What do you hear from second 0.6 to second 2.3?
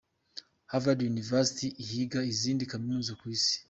Harvard University ihiga